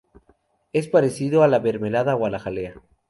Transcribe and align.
Es 0.73 0.87
parecido 0.87 1.43
a 1.43 1.47
la 1.47 1.59
mermelada 1.59 2.15
o 2.15 2.27
la 2.27 2.39
jalea. 2.39 2.81